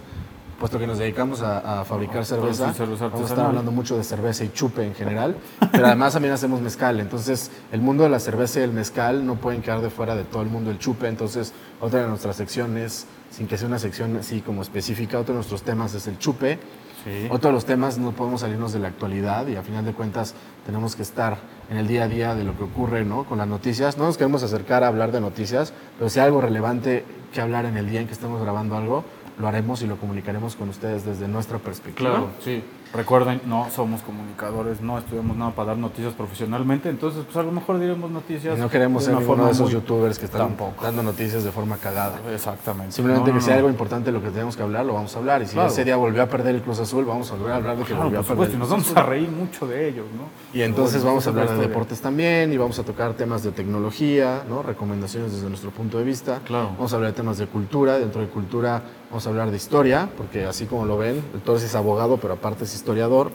Puesto 0.58 0.76
que 0.76 0.88
nos 0.88 0.98
dedicamos 0.98 1.40
a, 1.40 1.82
a 1.82 1.84
fabricar 1.84 2.24
cerveza, 2.24 2.72
vamos 2.76 3.00
a 3.00 3.24
estar 3.24 3.46
hablando 3.46 3.70
mucho 3.70 3.96
de 3.96 4.02
cerveza 4.02 4.42
y 4.42 4.50
chupe 4.52 4.84
en 4.84 4.96
general, 4.96 5.36
pero 5.70 5.86
además 5.86 6.14
también 6.14 6.34
hacemos 6.34 6.60
mezcal. 6.60 6.98
Entonces, 6.98 7.52
el 7.70 7.80
mundo 7.80 8.02
de 8.02 8.10
la 8.10 8.18
cerveza 8.18 8.58
y 8.58 8.64
el 8.64 8.72
mezcal 8.72 9.24
no 9.24 9.36
pueden 9.36 9.62
quedar 9.62 9.82
de 9.82 9.90
fuera 9.90 10.16
de 10.16 10.24
todo 10.24 10.42
el 10.42 10.48
mundo 10.48 10.70
del 10.70 10.80
chupe. 10.80 11.06
Entonces, 11.06 11.52
otra 11.80 12.00
de 12.00 12.08
nuestras 12.08 12.34
secciones, 12.34 13.06
sin 13.30 13.46
que 13.46 13.56
sea 13.56 13.68
una 13.68 13.78
sección 13.78 14.16
así 14.16 14.40
como 14.40 14.62
específica, 14.62 15.20
otro 15.20 15.34
de 15.34 15.38
nuestros 15.38 15.62
temas 15.62 15.94
es 15.94 16.08
el 16.08 16.18
chupe. 16.18 16.58
Sí. 17.04 17.28
Otro 17.30 17.50
de 17.50 17.54
los 17.54 17.66
temas, 17.66 17.98
no 17.98 18.12
podemos 18.12 18.40
salirnos 18.40 18.72
de 18.72 18.78
la 18.78 18.88
actualidad 18.88 19.46
y 19.46 19.56
a 19.56 19.62
final 19.62 19.84
de 19.84 19.92
cuentas 19.92 20.34
tenemos 20.64 20.96
que 20.96 21.02
estar 21.02 21.36
en 21.70 21.76
el 21.76 21.86
día 21.86 22.04
a 22.04 22.08
día 22.08 22.34
de 22.34 22.44
lo 22.44 22.56
que 22.56 22.64
ocurre 22.64 23.04
¿no? 23.04 23.24
con 23.24 23.38
las 23.38 23.46
noticias. 23.46 23.98
No 23.98 24.04
nos 24.04 24.16
queremos 24.16 24.42
acercar 24.42 24.84
a 24.84 24.88
hablar 24.88 25.12
de 25.12 25.20
noticias, 25.20 25.72
pero 25.98 26.08
si 26.08 26.18
hay 26.18 26.26
algo 26.26 26.40
relevante 26.40 27.04
que 27.32 27.40
hablar 27.40 27.66
en 27.66 27.76
el 27.76 27.90
día 27.90 28.00
en 28.00 28.06
que 28.06 28.12
estemos 28.12 28.40
grabando 28.40 28.76
algo, 28.76 29.04
lo 29.38 29.48
haremos 29.48 29.82
y 29.82 29.86
lo 29.86 29.96
comunicaremos 29.96 30.56
con 30.56 30.68
ustedes 30.68 31.04
desde 31.04 31.28
nuestra 31.28 31.58
perspectiva. 31.58 32.10
Claro, 32.10 32.30
sí. 32.40 32.62
Recuerden, 32.94 33.40
no 33.46 33.66
somos 33.70 34.02
comunicadores, 34.02 34.80
no 34.80 34.96
estudiamos 34.98 35.36
nada 35.36 35.50
para 35.50 35.68
dar 35.70 35.78
noticias 35.78 36.14
profesionalmente, 36.14 36.88
entonces 36.88 37.24
pues 37.24 37.36
a 37.36 37.42
lo 37.42 37.50
mejor 37.50 37.80
diremos 37.80 38.08
noticias. 38.10 38.56
Y 38.56 38.60
no 38.60 38.70
queremos 38.70 39.02
de 39.02 39.06
ser 39.10 39.16
una 39.16 39.26
forma 39.26 39.46
de 39.46 39.50
esos 39.50 39.62
muy- 39.64 39.72
youtubers 39.72 40.16
que 40.18 40.26
están 40.26 40.42
Tampoco. 40.42 40.82
dando 40.84 41.02
noticias 41.02 41.42
de 41.42 41.50
forma 41.50 41.76
cagada. 41.76 42.20
Exactamente. 42.32 42.92
Simplemente 42.92 43.30
No, 43.30 43.36
no, 43.36 43.44
que 43.44 43.50
no. 43.50 43.56
algo 43.56 43.68
importante 43.68 44.06
de 44.06 44.12
lo 44.18 44.22
que 44.22 44.30
tenemos 44.30 44.56
que 44.56 44.62
hablar, 44.62 44.86
lo 44.86 44.94
vamos 44.94 45.14
a 45.16 45.18
hablar. 45.18 45.42
Y 45.42 45.46
si 45.46 45.54
Claro. 45.54 45.68
ese 45.70 45.84
día 45.84 45.96
volvió 45.96 46.22
a 46.22 46.26
perder 46.26 46.54
el 46.54 46.62
Cruz 46.62 46.78
Azul, 46.78 47.04
vamos 47.04 47.28
a 47.32 47.34
volver 47.34 47.52
a 47.52 47.56
hablar 47.56 47.76
de 47.76 47.82
que 47.82 47.88
Claro, 47.88 48.04
volvió 48.04 48.20
a 48.20 48.22
perder. 48.22 48.34
supuesto, 48.36 48.52
y 48.52 48.54
el 48.54 48.58
nos 48.60 48.68
Cruz 48.68 48.84
vamos 48.94 48.96
a 48.96 49.10
reír 49.10 49.28
mucho 49.28 49.66
de 49.66 49.88
ellos, 49.88 50.06
¿no? 50.16 50.28
Y 50.56 50.62
entonces 50.62 50.98
bueno, 51.02 51.08
vamos 51.14 51.26
a 51.26 51.30
hablar 51.30 51.50
de 51.50 51.56
deportes 51.56 52.00
también 52.00 52.52
y 52.52 52.56
vamos 52.56 52.78
a 52.78 52.84
tocar 52.84 53.14
temas 53.14 53.42
de 53.42 53.50
tecnología, 53.50 54.42
¿no? 54.48 54.62
recomendaciones 54.62 55.32
desde 55.32 55.48
nuestro 55.48 55.70
punto 55.70 55.98
de 55.98 56.04
vista. 56.04 56.40
Claro. 56.44 56.70
Vamos 56.76 56.92
a 56.92 56.96
hablar 56.96 57.10
de 57.10 57.16
temas 57.16 57.38
de 57.38 57.46
cultura, 57.48 57.98
dentro 57.98 58.20
de 58.20 58.28
cultura 58.28 58.82
vamos 59.14 59.28
a 59.28 59.30
hablar 59.30 59.52
de 59.52 59.56
historia, 59.56 60.08
porque 60.16 60.44
así 60.44 60.66
como 60.66 60.86
lo 60.86 60.98
ven, 60.98 61.22
el 61.34 61.40
Torres 61.40 61.62
es 61.62 61.76
abogado, 61.76 62.16
pero 62.16 62.34
aparte 62.34 62.64
es 62.64 62.74
historiador. 62.74 63.30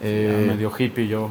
Eh, 0.00 0.46
medio 0.48 0.72
hippie 0.74 1.06
yo. 1.06 1.28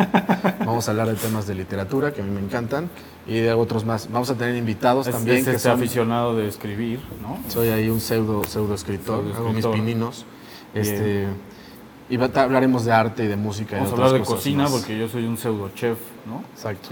vamos 0.58 0.86
a 0.86 0.90
hablar 0.90 1.08
de 1.08 1.14
temas 1.14 1.46
de 1.46 1.54
literatura, 1.54 2.12
que 2.12 2.20
a 2.20 2.24
mí 2.24 2.30
me 2.30 2.42
encantan, 2.42 2.90
y 3.26 3.38
de 3.38 3.54
otros 3.54 3.86
más. 3.86 4.10
Vamos 4.12 4.28
a 4.28 4.34
tener 4.34 4.54
invitados 4.54 5.06
Es, 5.06 5.14
también 5.14 5.38
es 5.38 5.44
que 5.44 5.50
este 5.52 5.62
son... 5.62 5.78
aficionado 5.78 6.36
de 6.36 6.46
escribir, 6.46 7.00
¿no? 7.22 7.38
Soy 7.48 7.68
ahí 7.68 7.88
un 7.88 8.00
pseudo, 8.00 8.44
pseudo 8.44 8.74
escritor, 8.74 9.24
hago 9.34 9.50
mis 9.50 9.66
pininos. 9.66 10.26
Bien. 10.74 10.86
Este, 10.86 11.26
y 12.10 12.16
hablaremos 12.16 12.84
de 12.84 12.92
arte 12.92 13.24
y 13.24 13.28
de 13.28 13.36
música. 13.36 13.76
y 13.76 13.78
Vamos 13.78 13.92
a 13.92 13.94
hablar 13.94 14.12
de 14.12 14.54
más. 14.56 14.72
porque 14.72 14.98
yo 14.98 15.08
soy 15.08 15.24
un 15.24 15.38
pseudo 15.38 15.70
chef, 15.74 15.96
¿no? 16.26 16.44
Exacto. 16.52 16.90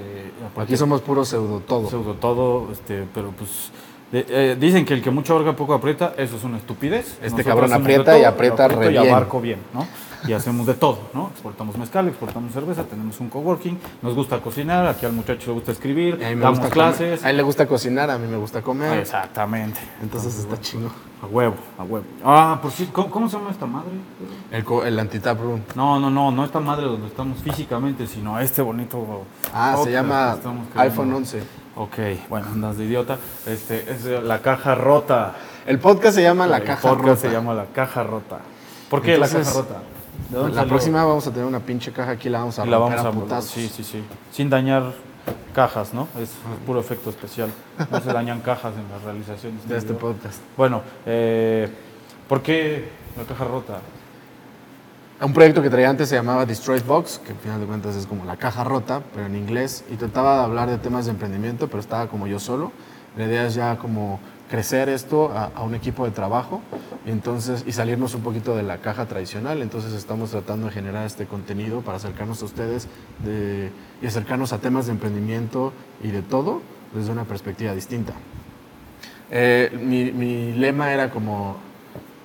Aquí 0.57 0.79
somos 0.79 1.03
puro 1.03 1.23
pseudo 1.27 1.61
todo. 1.61 1.91
pseudo 1.91 2.15
todo, 2.15 2.73
este, 2.73 3.07
pero 3.13 3.31
pues 3.33 3.71
de- 4.13 4.27
eh, 4.29 4.57
dicen 4.59 4.85
que 4.85 4.95
el 4.95 5.03
que 5.03 5.11
mucho 5.11 5.35
abarca 5.35 5.57
poco 5.57 5.75
aprieta, 5.75 6.15
eso 6.17 6.37
es 6.37 6.45
una 6.45 6.57
estupidez. 6.59 7.07
Este 7.23 7.31
Nosotros 7.31 7.47
cabrón 7.47 7.73
aprieta 7.73 8.19
y 8.19 8.25
aprieta 8.25 8.69
re 8.69 8.87
y 8.87 8.89
bien. 8.91 9.09
abarco 9.09 9.41
bien, 9.41 9.59
¿no? 9.75 9.87
y 10.27 10.35
hacemos 10.35 10.67
de 10.67 10.75
todo, 10.75 10.99
¿no? 11.15 11.29
Exportamos 11.33 11.79
mezcal, 11.79 12.07
exportamos 12.07 12.53
cerveza, 12.53 12.85
tenemos 12.85 13.19
un 13.21 13.31
coworking, 13.31 13.79
nos 14.03 14.15
gusta 14.15 14.39
cocinar, 14.41 14.87
aquí 14.87 15.07
al 15.07 15.13
muchacho 15.15 15.47
le 15.47 15.53
gusta 15.55 15.73
escribir, 15.73 16.19
damos 16.19 16.59
gusta 16.59 16.69
clases. 16.75 17.21
comer. 17.21 17.27
A 17.27 17.31
él 17.31 17.37
le 17.39 17.43
gusta 17.43 17.67
cocinar, 17.67 18.11
a 18.11 18.19
mí 18.19 18.27
me 18.27 18.37
gusta 18.37 18.61
comer. 18.61 18.99
Exactamente. 18.99 19.81
Entonces 20.03 20.39
está 20.39 20.61
chingo. 20.61 20.91
A 21.23 21.27
huevo, 21.27 21.55
a 21.79 21.85
huevo. 21.85 22.05
Ah, 22.23 22.59
por 22.61 22.71
si, 22.71 22.85
¿cómo, 22.87 23.11
cómo 23.11 23.29
se 23.31 23.39
llama 23.39 23.51
esta 23.51 23.65
madre? 23.65 23.89
El, 24.51 24.65
el 24.87 24.99
anti-tap 24.99 25.41
room. 25.41 25.61
No, 25.75 25.99
no, 25.99 26.11
no, 26.11 26.31
no 26.31 26.45
esta 26.45 26.61
madre 26.61 26.85
donde 26.85 27.07
estamos 27.07 27.39
físicamente, 27.39 28.07
sino 28.07 28.39
este 28.41 28.61
bonito. 28.61 29.23
Ah, 29.55 29.79
se 29.83 29.91
llama 29.91 30.37
iPhone 30.77 31.15
11. 31.15 31.43
Ok, 31.81 31.97
bueno, 32.29 32.47
andas 32.53 32.77
de 32.77 32.85
idiota. 32.85 33.17
Este, 33.47 33.91
es 33.91 34.05
la 34.05 34.43
caja 34.43 34.75
rota. 34.75 35.33
El 35.67 35.79
podcast 35.79 36.15
se 36.15 36.23
llama 36.23 36.47
La 36.47 36.59
El 36.59 36.65
Caja 36.65 36.83
podcast 36.91 37.07
Rota. 37.07 37.21
se 37.21 37.31
llama 37.31 37.55
La 37.55 37.65
Caja 37.65 38.03
Rota. 38.03 38.39
¿Por 38.91 39.01
qué 39.01 39.17
La 39.17 39.27
Caja 39.27 39.51
Rota? 39.55 39.81
¿De 40.29 40.37
dónde 40.37 40.51
La 40.51 40.61
salió? 40.61 40.69
próxima 40.69 41.05
vamos 41.07 41.27
a 41.27 41.31
tener 41.31 41.47
una 41.47 41.61
pinche 41.61 41.91
caja 41.91 42.11
aquí, 42.11 42.29
la 42.29 42.41
vamos 42.41 42.59
a 42.59 42.67
Y 42.67 42.69
la 42.69 42.77
vamos 42.77 43.01
a 43.01 43.09
a 43.09 43.13
putazos. 43.13 43.51
Sí, 43.51 43.67
sí, 43.75 43.83
sí. 43.83 44.05
Sin 44.31 44.51
dañar 44.51 44.93
cajas, 45.55 45.95
¿no? 45.95 46.07
Es 46.21 46.33
puro 46.67 46.81
efecto 46.81 47.09
especial. 47.09 47.49
No 47.91 47.99
se 47.99 48.13
dañan 48.13 48.41
cajas 48.43 48.75
en 48.75 48.85
la 48.91 48.99
realización 49.03 49.59
de 49.67 49.79
este 49.79 49.95
video. 49.95 50.13
podcast. 50.13 50.39
Bueno, 50.59 50.83
eh, 51.07 51.67
¿por 52.29 52.43
qué 52.43 52.91
La 53.17 53.25
Caja 53.25 53.45
Rota? 53.45 53.79
Un 55.23 55.35
proyecto 55.35 55.61
que 55.61 55.69
traía 55.69 55.91
antes 55.91 56.09
se 56.09 56.15
llamaba 56.15 56.47
Destroyed 56.47 56.85
Box, 56.85 57.21
que 57.25 57.33
al 57.33 57.39
final 57.39 57.61
de 57.61 57.67
cuentas 57.67 57.95
es 57.95 58.07
como 58.07 58.25
la 58.25 58.37
caja 58.39 58.65
rota, 58.65 59.03
pero 59.15 59.27
en 59.27 59.37
inglés, 59.37 59.85
y 59.93 59.97
trataba 59.97 60.39
de 60.39 60.45
hablar 60.45 60.71
de 60.71 60.79
temas 60.79 61.05
de 61.05 61.11
emprendimiento, 61.11 61.69
pero 61.69 61.81
estaba 61.81 62.07
como 62.09 62.27
yo 62.27 62.39
solo. 62.39 62.73
La 63.19 63.27
idea 63.27 63.47
es 63.47 63.55
ya 63.55 63.77
como 63.77 64.19
crecer 64.49 64.89
esto 64.89 65.31
a, 65.31 65.51
a 65.55 65.63
un 65.63 65.75
equipo 65.75 66.07
de 66.07 66.11
trabajo 66.11 66.63
entonces, 67.05 67.65
y 67.67 67.73
salirnos 67.73 68.15
un 68.15 68.23
poquito 68.23 68.57
de 68.57 68.63
la 68.63 68.79
caja 68.79 69.07
tradicional. 69.07 69.61
Entonces 69.61 69.93
estamos 69.93 70.31
tratando 70.31 70.69
de 70.69 70.73
generar 70.73 71.05
este 71.05 71.27
contenido 71.27 71.83
para 71.83 71.99
acercarnos 71.99 72.41
a 72.41 72.47
ustedes 72.47 72.89
de- 73.23 73.71
y 74.01 74.07
acercarnos 74.07 74.55
a 74.55 74.59
temas 74.59 74.87
de 74.87 74.93
emprendimiento 74.93 75.75
y 76.03 76.09
de 76.13 76.23
todo 76.23 76.63
desde 76.95 77.13
una 77.13 77.25
perspectiva 77.25 77.75
distinta. 77.75 78.15
Eh, 79.31 79.79
mi, 79.83 80.13
mi 80.13 80.53
lema 80.55 80.93
era 80.93 81.11
como, 81.11 81.57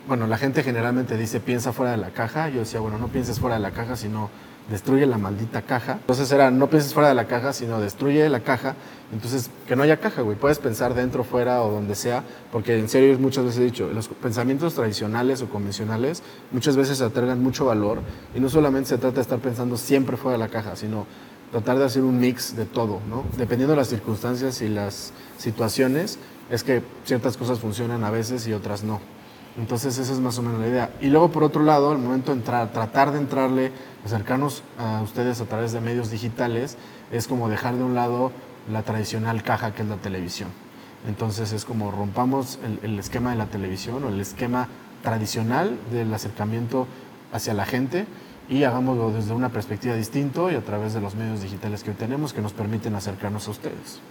bueno, 0.08 0.28
la 0.28 0.38
gente 0.38 0.64
generalmente 0.64 1.18
dice 1.18 1.40
piensa 1.40 1.74
fuera 1.74 1.92
de 1.92 1.98
la 1.98 2.12
caja. 2.12 2.50
Yo 2.50 2.60
decía, 2.60 2.80
bueno, 2.80 2.98
no 2.98 3.08
pienses 3.08 3.40
fuera 3.40 3.56
de 3.56 3.62
la 3.62 3.72
caja, 3.72 3.96
sino 3.96 4.30
destruye 4.70 5.06
la 5.06 5.18
maldita 5.18 5.62
caja. 5.62 5.94
Entonces 5.94 6.32
era, 6.32 6.52
no 6.52 6.70
pienses 6.70 6.94
fuera 6.94 7.10
de 7.10 7.16
la 7.16 7.26
caja, 7.26 7.54
sino 7.54 7.80
destruye 7.80 8.28
la 8.30 8.40
caja. 8.40 8.76
Entonces, 9.14 9.50
que 9.68 9.76
no 9.76 9.84
haya 9.84 9.98
caja, 9.98 10.22
güey. 10.22 10.38
Puedes 10.38 10.60
pensar 10.60 10.94
dentro, 10.94 11.24
fuera 11.24 11.62
o 11.62 11.72
donde 11.72 11.96
sea, 11.96 12.24
porque 12.52 12.78
en 12.78 12.90
serio 12.90 13.18
muchas 13.20 13.46
veces 13.46 13.60
he 13.60 13.66
dicho, 13.66 13.90
los 13.94 14.08
pensamientos 14.08 14.74
tradicionales 14.74 15.42
o 15.42 15.50
convencionales 15.50 16.24
muchas 16.52 16.76
veces 16.76 17.02
atargan 17.02 17.42
mucho 17.42 17.66
valor 17.66 18.00
y 18.34 18.40
no 18.40 18.50
solamente 18.50 18.90
se 18.90 18.98
trata 18.98 19.16
de 19.16 19.22
estar 19.22 19.40
pensando 19.40 19.78
siempre 19.78 20.18
fuera 20.18 20.38
de 20.38 20.44
la 20.44 20.50
caja, 20.50 20.76
sino 20.76 21.06
tratar 21.52 21.78
de 21.78 21.86
hacer 21.86 22.04
un 22.04 22.20
mix 22.20 22.56
de 22.56 22.66
todo, 22.66 23.00
¿no? 23.08 23.24
Dependiendo 23.38 23.74
de 23.74 23.78
las 23.78 23.88
circunstancias 23.88 24.62
y 24.62 24.68
las 24.68 25.14
situaciones, 25.38 26.18
es 26.50 26.64
que 26.64 26.82
ciertas 27.06 27.38
cosas 27.38 27.60
funcionan 27.60 28.04
a 28.04 28.10
veces 28.10 28.48
y 28.48 28.54
otras 28.54 28.84
no. 28.84 29.00
Entonces 29.58 29.98
esa 29.98 30.12
es 30.12 30.20
más 30.20 30.38
o 30.38 30.42
menos 30.42 30.60
la 30.60 30.68
idea. 30.68 30.90
Y 31.02 31.08
luego 31.08 31.32
por 31.32 31.44
otro 31.44 31.64
lado, 31.64 31.92
al 31.92 31.98
momento 31.98 32.32
de 32.32 32.40
entrar, 32.40 32.72
tratar 32.72 33.12
de 33.12 33.20
entrarle, 33.20 33.72
acercarnos 34.06 34.64
a 34.78 35.02
ustedes 35.02 35.40
a 35.40 35.46
través 35.46 35.72
de 35.72 35.80
medios 35.80 36.12
digitales, 36.12 36.78
es 37.12 37.28
como 37.28 37.48
dejar 37.50 37.76
de 37.76 37.84
un 37.84 37.96
lado 37.96 38.32
la 38.72 38.84
tradicional 38.84 39.44
caja 39.44 39.74
que 39.74 39.84
es 39.84 39.88
la 39.88 39.98
televisión. 39.98 40.50
Entonces 41.08 41.54
es 41.54 41.66
como 41.66 41.92
rompamos 41.92 42.60
el, 42.66 42.80
el 42.92 43.00
esquema 43.00 43.32
de 43.32 43.38
la 43.38 43.46
televisión 43.46 44.04
o 44.04 44.10
el 44.10 44.20
esquema 44.20 44.68
tradicional 45.04 45.78
del 45.92 46.14
acercamiento 46.14 46.88
hacia 47.32 47.54
la 47.54 47.66
gente 47.66 48.08
y 48.50 48.64
hagámoslo 48.64 49.12
desde 49.12 49.34
una 49.34 49.50
perspectiva 49.50 49.96
distinta 49.96 50.52
y 50.52 50.56
a 50.56 50.64
través 50.64 50.94
de 50.94 51.02
los 51.02 51.16
medios 51.16 51.42
digitales 51.42 51.84
que 51.84 51.92
hoy 51.92 51.96
tenemos 51.96 52.34
que 52.34 52.42
nos 52.42 52.54
permiten 52.54 52.96
acercarnos 52.96 53.48
a 53.48 53.52
ustedes. 53.52 54.02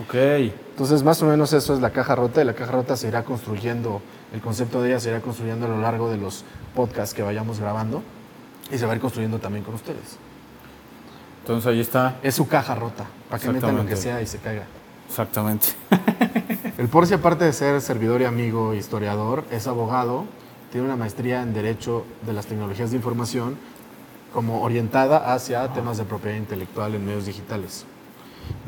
Ok. 0.00 0.14
Entonces, 0.14 1.02
más 1.02 1.22
o 1.22 1.26
menos 1.26 1.52
eso 1.52 1.74
es 1.74 1.80
la 1.80 1.90
caja 1.90 2.14
rota 2.14 2.42
y 2.42 2.44
la 2.44 2.54
caja 2.54 2.72
rota 2.72 2.96
se 2.96 3.08
irá 3.08 3.24
construyendo, 3.24 4.02
el 4.32 4.40
concepto 4.40 4.82
de 4.82 4.90
ella 4.90 5.00
se 5.00 5.10
irá 5.10 5.20
construyendo 5.20 5.66
a 5.66 5.68
lo 5.68 5.80
largo 5.80 6.10
de 6.10 6.16
los 6.16 6.44
podcasts 6.74 7.14
que 7.14 7.22
vayamos 7.22 7.60
grabando 7.60 8.02
y 8.72 8.78
se 8.78 8.86
va 8.86 8.92
a 8.92 8.96
ir 8.96 9.00
construyendo 9.00 9.38
también 9.38 9.64
con 9.64 9.74
ustedes. 9.74 10.18
Entonces 11.42 11.66
ahí 11.70 11.80
está. 11.80 12.16
Es 12.22 12.34
su 12.34 12.48
caja 12.48 12.74
rota, 12.74 13.04
para 13.28 13.40
que 13.40 13.50
metan 13.50 13.76
lo 13.76 13.86
que 13.86 13.96
sea 13.96 14.20
y 14.20 14.26
se 14.26 14.38
caiga. 14.38 14.64
Exactamente. 15.08 15.68
El 16.78 16.88
Porci, 16.88 17.14
aparte 17.14 17.44
de 17.44 17.52
ser 17.52 17.80
servidor 17.80 18.22
y 18.22 18.24
amigo 18.24 18.74
historiador, 18.74 19.44
es 19.52 19.68
abogado, 19.68 20.24
tiene 20.72 20.86
una 20.86 20.96
maestría 20.96 21.42
en 21.42 21.54
Derecho 21.54 22.04
de 22.26 22.32
las 22.32 22.46
Tecnologías 22.46 22.90
de 22.90 22.96
Información, 22.96 23.56
como 24.32 24.62
orientada 24.62 25.32
hacia 25.32 25.68
temas 25.68 25.98
de 25.98 26.04
propiedad 26.04 26.36
intelectual 26.36 26.96
en 26.96 27.06
medios 27.06 27.26
digitales. 27.26 27.84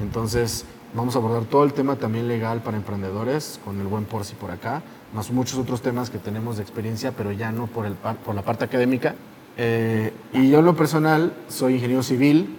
Entonces, 0.01 0.65
vamos 0.95 1.15
a 1.15 1.19
abordar 1.19 1.45
todo 1.45 1.65
el 1.65 1.73
tema 1.73 1.97
también 1.97 2.29
legal 2.29 2.63
para 2.63 2.77
emprendedores, 2.77 3.61
con 3.65 3.81
el 3.81 3.87
buen 3.87 4.05
Porci 4.05 4.35
por 4.35 4.51
acá, 4.51 4.83
más 5.15 5.31
muchos 5.31 5.59
otros 5.59 5.83
temas 5.83 6.11
que 6.11 6.19
tenemos 6.19 6.57
de 6.57 6.63
experiencia, 6.63 7.13
pero 7.13 7.33
ya 7.33 7.53
no 7.53 7.67
por, 7.67 7.87
el, 7.87 7.95
par- 7.95 8.17
por 8.17 8.35
la 8.35 8.43
parte 8.43 8.65
académica. 8.65 9.15
Eh, 9.59 10.13
y 10.33 10.51
yo 10.51 10.59
en 10.59 10.65
lo 10.65 10.77
personal 10.77 11.33
soy 11.49 11.75
ingeniero 11.75 12.03
civil, 12.03 12.57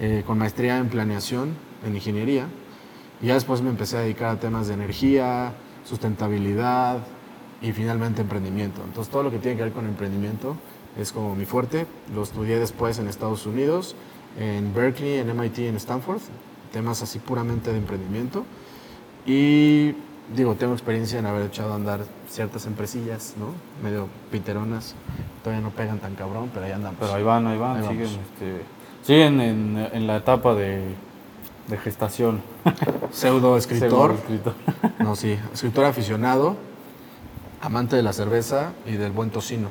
eh, 0.00 0.24
con 0.26 0.38
maestría 0.38 0.78
en 0.78 0.88
planeación, 0.88 1.50
en 1.86 1.94
ingeniería. 1.94 2.46
Y 3.20 3.26
ya 3.26 3.34
después 3.34 3.60
me 3.62 3.70
empecé 3.70 3.96
a 3.96 4.00
dedicar 4.00 4.30
a 4.30 4.40
temas 4.40 4.66
de 4.66 4.74
energía, 4.74 5.52
sustentabilidad 5.84 6.98
y 7.60 7.70
finalmente 7.72 8.20
emprendimiento. 8.20 8.82
Entonces 8.84 9.12
todo 9.12 9.22
lo 9.22 9.30
que 9.30 9.38
tiene 9.38 9.56
que 9.56 9.62
ver 9.64 9.72
con 9.72 9.86
emprendimiento 9.86 10.56
es 10.98 11.12
como 11.12 11.36
mi 11.36 11.44
fuerte. 11.44 11.86
Lo 12.14 12.24
estudié 12.24 12.58
después 12.58 12.98
en 12.98 13.06
Estados 13.06 13.46
Unidos, 13.46 13.94
en 14.38 14.74
Berkeley, 14.74 15.18
en 15.18 15.36
MIT, 15.36 15.58
en 15.60 15.76
Stanford. 15.76 16.20
Temas 16.72 17.02
así 17.02 17.18
puramente 17.18 17.70
de 17.70 17.78
emprendimiento. 17.78 18.44
Y 19.26 19.94
digo, 20.34 20.54
tengo 20.54 20.72
experiencia 20.72 21.18
en 21.18 21.26
haber 21.26 21.46
echado 21.46 21.72
a 21.72 21.76
andar 21.76 22.00
ciertas 22.28 22.66
empresillas, 22.66 23.34
¿no? 23.38 23.48
Medio 23.82 24.08
piteronas. 24.30 24.94
Todavía 25.44 25.62
no 25.62 25.70
pegan 25.70 25.98
tan 25.98 26.14
cabrón, 26.14 26.50
pero 26.52 26.66
ahí 26.66 26.72
andamos. 26.72 26.98
Pero 27.00 27.14
ahí 27.14 27.22
van, 27.22 27.46
ahí 27.46 27.58
van, 27.58 27.76
Ahí 27.76 27.88
siguen, 27.88 28.06
este, 28.06 28.62
siguen 29.02 29.40
en, 29.40 29.88
en 29.92 30.06
la 30.06 30.16
etapa 30.16 30.54
de, 30.54 30.94
de 31.68 31.78
gestación. 31.78 32.42
Pseudo 33.12 33.56
escritor. 33.56 34.12
escritor. 34.12 34.54
No, 34.98 35.16
sí, 35.16 35.38
escritor 35.52 35.84
aficionado, 35.84 36.56
amante 37.60 37.96
de 37.96 38.02
la 38.02 38.12
cerveza 38.12 38.72
y 38.86 38.92
del 38.92 39.12
buen 39.12 39.30
tocino. 39.30 39.68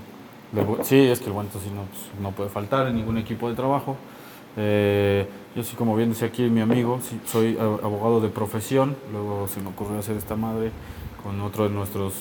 Sí, 0.84 1.00
es 1.08 1.20
que 1.20 1.27
el 1.27 1.31
buen 1.31 1.48
tocino 1.48 1.84
pues, 1.89 2.22
no 2.22 2.31
puede 2.31 2.50
faltar 2.50 2.88
en 2.88 2.96
ningún 2.96 3.17
equipo 3.17 3.50
de 3.50 3.55
trabajo. 3.55 3.96
Eh, 4.58 5.27
yo 5.55 5.63
sí, 5.63 5.75
como 5.75 5.96
bien 5.96 6.10
decía 6.10 6.27
aquí 6.27 6.43
mi 6.43 6.62
amigo, 6.62 7.00
sí, 7.01 7.20
soy 7.25 7.58
abogado 7.58 8.22
de 8.22 8.29
profesión. 8.29 8.96
Luego 9.12 9.48
se 9.48 9.62
me 9.62 9.70
ocurrió 9.70 10.00
hacer 10.00 10.17
esta 10.17 10.36
madre 10.36 10.72
con 11.24 11.39
otro 11.41 11.67
de 11.67 11.74
nuestros 11.74 12.13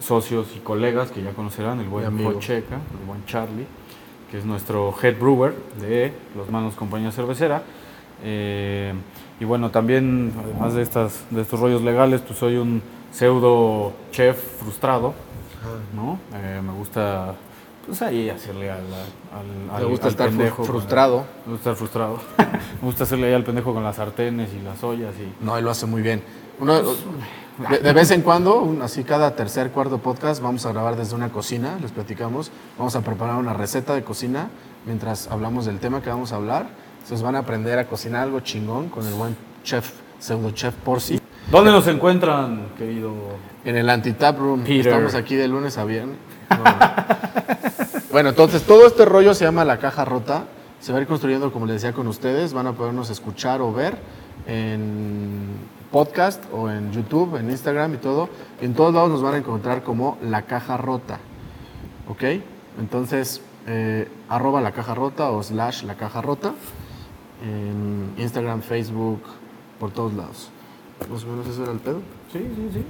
socios 0.00 0.48
y 0.56 0.60
colegas 0.60 1.10
que 1.10 1.22
ya 1.22 1.32
conocerán, 1.32 1.80
el 1.80 1.88
buen. 1.88 2.22
Jocheca, 2.22 2.76
el 2.76 3.06
buen 3.06 3.24
Charlie, 3.26 3.66
que 4.30 4.38
es 4.38 4.44
nuestro 4.44 4.94
head 5.02 5.18
brewer 5.18 5.54
de 5.80 6.12
Los 6.36 6.50
Manos 6.50 6.74
Compañía 6.74 7.12
Cervecera. 7.12 7.62
Eh, 8.24 8.94
y 9.38 9.44
bueno, 9.44 9.70
también, 9.70 10.32
además 10.42 10.74
de, 10.74 10.82
estas, 10.82 11.26
de 11.30 11.42
estos 11.42 11.60
rollos 11.60 11.82
legales, 11.82 12.22
pues 12.22 12.38
soy 12.38 12.56
un 12.56 12.82
pseudo 13.12 13.92
chef 14.10 14.38
frustrado. 14.58 15.14
¿no? 15.94 16.18
Eh, 16.34 16.60
me 16.62 16.72
gusta, 16.72 17.34
pues 17.86 18.02
ahí 18.02 18.28
hacerle 18.30 18.70
al, 18.70 18.78
al, 18.78 19.70
Me 19.70 19.76
al- 19.76 19.86
gusta 19.86 20.06
al 20.06 20.10
estar 20.12 20.28
pendejo 20.28 20.64
frustrado. 20.64 21.24
me 21.46 21.52
gusta 21.52 21.70
estar 21.70 21.76
frustrado. 21.76 22.18
me 22.80 22.86
gusta 22.86 23.04
hacerle 23.04 23.28
ahí 23.28 23.34
al 23.34 23.44
pendejo 23.44 23.72
con 23.72 23.82
las 23.84 23.96
sartenes 23.96 24.50
y 24.54 24.62
las 24.64 24.82
ollas 24.84 25.14
y... 25.18 25.44
No, 25.44 25.56
él 25.56 25.64
lo 25.64 25.70
hace 25.70 25.86
muy 25.86 26.02
bien. 26.02 26.22
Uno- 26.58 26.82
de, 27.70 27.78
de 27.78 27.92
vez 27.94 28.10
en 28.10 28.20
cuando, 28.22 28.60
un- 28.60 28.82
así 28.82 29.02
cada 29.04 29.34
tercer, 29.34 29.70
cuarto 29.70 29.98
podcast, 29.98 30.42
vamos 30.42 30.66
a 30.66 30.72
grabar 30.72 30.96
desde 30.96 31.14
una 31.14 31.30
cocina, 31.30 31.78
les 31.80 31.90
platicamos. 31.92 32.50
Vamos 32.76 32.94
a 32.96 33.00
preparar 33.00 33.36
una 33.36 33.54
receta 33.54 33.94
de 33.94 34.02
cocina 34.04 34.48
mientras 34.84 35.28
hablamos 35.30 35.64
del 35.66 35.78
tema 35.78 36.02
que 36.02 36.10
vamos 36.10 36.32
a 36.32 36.36
hablar. 36.36 36.66
Entonces 37.02 37.22
van 37.22 37.36
a 37.36 37.38
aprender 37.40 37.78
a 37.78 37.86
cocinar 37.86 38.22
algo 38.22 38.40
chingón 38.40 38.88
con 38.88 39.06
el 39.06 39.14
buen 39.14 39.36
chef, 39.62 39.90
pseudo 40.18 40.50
chef 40.50 40.74
Porci. 40.74 41.20
¿Dónde 41.50 41.70
nos 41.70 41.86
encuentran, 41.86 42.66
querido? 42.76 43.12
En 43.64 43.76
el 43.76 43.88
anti-tap 43.88 44.36
room. 44.38 44.62
Peter. 44.64 44.88
Estamos 44.88 45.14
aquí 45.14 45.36
de 45.36 45.46
lunes 45.46 45.78
a 45.78 45.84
viernes. 45.84 46.16
No. 46.50 46.64
bueno, 48.16 48.30
entonces 48.30 48.62
todo 48.62 48.86
este 48.86 49.04
rollo 49.04 49.34
se 49.34 49.44
llama 49.44 49.62
la 49.66 49.78
caja 49.78 50.06
rota. 50.06 50.46
Se 50.80 50.90
va 50.90 50.96
a 50.96 51.02
ir 51.02 51.06
construyendo, 51.06 51.52
como 51.52 51.66
les 51.66 51.82
decía, 51.82 51.92
con 51.92 52.06
ustedes. 52.06 52.54
Van 52.54 52.66
a 52.66 52.72
podernos 52.72 53.10
escuchar 53.10 53.60
o 53.60 53.74
ver 53.74 53.98
en 54.46 55.48
podcast 55.92 56.42
o 56.50 56.70
en 56.70 56.92
YouTube, 56.92 57.36
en 57.36 57.50
Instagram 57.50 57.92
y 57.92 57.96
todo. 57.98 58.30
En 58.62 58.72
todos 58.72 58.94
lados 58.94 59.10
nos 59.10 59.22
van 59.22 59.34
a 59.34 59.36
encontrar 59.36 59.82
como 59.82 60.16
la 60.22 60.46
caja 60.46 60.78
rota. 60.78 61.18
¿Ok? 62.08 62.40
Entonces, 62.80 63.42
eh, 63.66 64.08
arroba 64.30 64.62
la 64.62 64.72
caja 64.72 64.94
rota 64.94 65.30
o 65.30 65.42
slash 65.42 65.82
la 65.82 65.96
caja 65.96 66.22
rota. 66.22 66.54
En 67.42 68.14
Instagram, 68.16 68.62
Facebook, 68.62 69.20
por 69.78 69.90
todos 69.90 70.14
lados. 70.14 70.48
Más 71.10 71.22
o 71.22 71.26
menos 71.26 71.46
eso 71.48 71.64
era 71.64 71.72
el 71.72 71.80
pedo. 71.80 72.00
Sí, 72.32 72.38
sí, 72.38 72.70
sí. 72.72 72.84